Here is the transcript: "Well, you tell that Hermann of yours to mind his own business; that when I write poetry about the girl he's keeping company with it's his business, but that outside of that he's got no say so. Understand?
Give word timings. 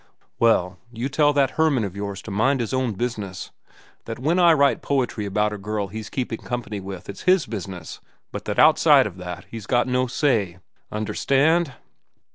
"Well, 0.39 0.79
you 0.91 1.09
tell 1.09 1.31
that 1.33 1.51
Hermann 1.51 1.83
of 1.83 1.95
yours 1.95 2.23
to 2.23 2.31
mind 2.31 2.59
his 2.59 2.73
own 2.73 2.93
business; 2.93 3.51
that 4.05 4.17
when 4.17 4.39
I 4.39 4.51
write 4.51 4.81
poetry 4.81 5.27
about 5.27 5.51
the 5.51 5.59
girl 5.59 5.89
he's 5.89 6.09
keeping 6.09 6.39
company 6.39 6.79
with 6.79 7.07
it's 7.07 7.21
his 7.29 7.45
business, 7.45 8.01
but 8.31 8.45
that 8.45 8.57
outside 8.57 9.05
of 9.05 9.17
that 9.17 9.45
he's 9.51 9.67
got 9.67 9.87
no 9.87 10.07
say 10.07 10.53
so. 10.53 10.59
Understand? 10.95 11.73